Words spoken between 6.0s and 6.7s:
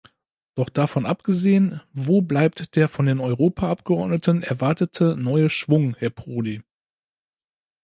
Prodi?